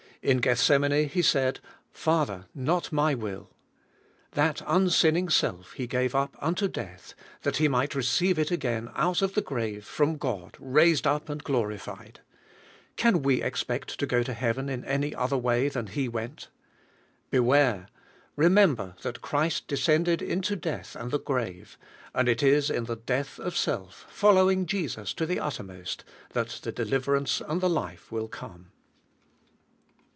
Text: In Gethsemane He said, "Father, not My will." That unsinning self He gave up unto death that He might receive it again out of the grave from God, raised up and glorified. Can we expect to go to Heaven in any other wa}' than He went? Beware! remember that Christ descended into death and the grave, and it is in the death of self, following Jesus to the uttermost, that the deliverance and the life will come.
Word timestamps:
In 0.23 0.37
Gethsemane 0.37 1.09
He 1.09 1.23
said, 1.23 1.59
"Father, 1.91 2.45
not 2.53 2.91
My 2.91 3.15
will." 3.15 3.49
That 4.33 4.61
unsinning 4.67 5.29
self 5.29 5.71
He 5.73 5.87
gave 5.87 6.13
up 6.13 6.35
unto 6.39 6.67
death 6.67 7.15
that 7.41 7.57
He 7.57 7.67
might 7.67 7.95
receive 7.95 8.37
it 8.37 8.51
again 8.51 8.91
out 8.93 9.23
of 9.23 9.33
the 9.33 9.41
grave 9.41 9.83
from 9.83 10.17
God, 10.17 10.55
raised 10.59 11.07
up 11.07 11.27
and 11.27 11.43
glorified. 11.43 12.19
Can 12.97 13.23
we 13.23 13.41
expect 13.41 13.97
to 13.99 14.05
go 14.05 14.21
to 14.21 14.35
Heaven 14.35 14.69
in 14.69 14.85
any 14.85 15.15
other 15.15 15.39
wa}' 15.39 15.67
than 15.69 15.87
He 15.87 16.07
went? 16.07 16.49
Beware! 17.31 17.87
remember 18.35 18.93
that 19.01 19.21
Christ 19.23 19.65
descended 19.67 20.21
into 20.21 20.55
death 20.55 20.95
and 20.95 21.09
the 21.09 21.19
grave, 21.19 21.79
and 22.13 22.29
it 22.29 22.43
is 22.43 22.69
in 22.69 22.83
the 22.83 22.95
death 22.95 23.39
of 23.39 23.57
self, 23.57 24.05
following 24.11 24.67
Jesus 24.67 25.15
to 25.15 25.25
the 25.25 25.39
uttermost, 25.39 26.03
that 26.33 26.59
the 26.61 26.71
deliverance 26.71 27.41
and 27.41 27.59
the 27.59 27.67
life 27.67 28.11
will 28.11 28.27
come. 28.27 28.67